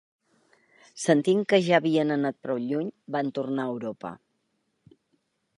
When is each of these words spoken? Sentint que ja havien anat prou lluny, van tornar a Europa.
Sentint 1.01 1.43
que 1.53 1.59
ja 1.67 1.75
havien 1.83 2.15
anat 2.17 2.39
prou 2.47 2.63
lluny, 2.71 2.89
van 3.17 3.33
tornar 3.39 3.69
a 3.69 3.75
Europa. 3.77 4.15